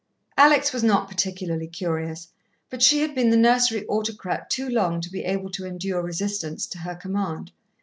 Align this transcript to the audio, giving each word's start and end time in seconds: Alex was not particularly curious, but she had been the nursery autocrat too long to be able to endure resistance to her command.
Alex 0.35 0.73
was 0.73 0.83
not 0.83 1.07
particularly 1.07 1.67
curious, 1.67 2.29
but 2.71 2.81
she 2.81 3.01
had 3.03 3.13
been 3.13 3.29
the 3.29 3.37
nursery 3.37 3.85
autocrat 3.85 4.49
too 4.49 4.67
long 4.67 4.99
to 4.99 5.11
be 5.11 5.23
able 5.23 5.51
to 5.51 5.63
endure 5.63 6.01
resistance 6.01 6.65
to 6.65 6.79
her 6.79 6.95
command. 6.95 7.51